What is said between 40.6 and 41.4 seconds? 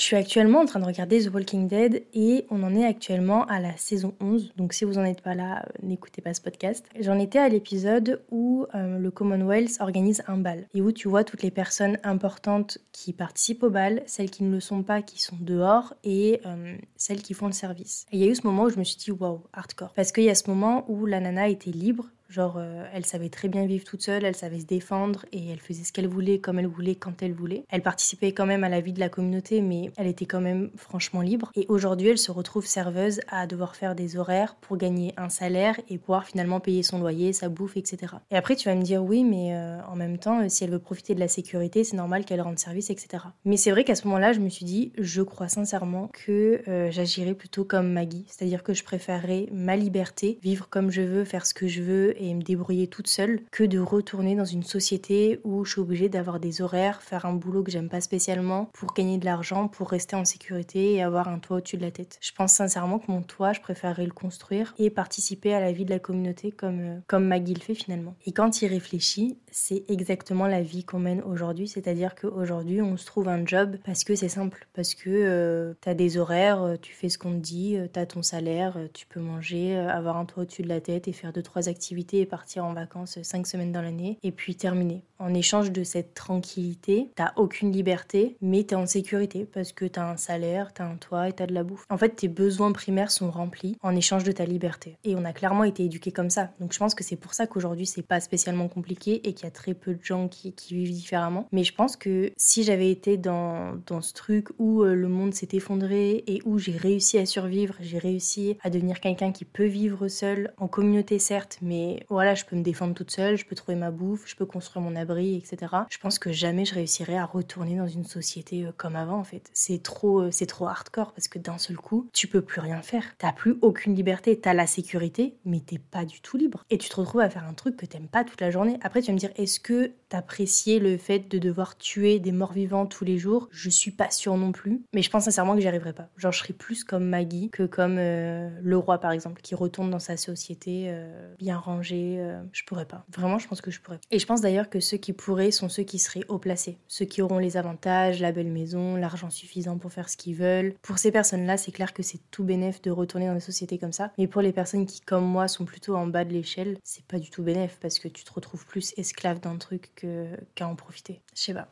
elle veut profiter de la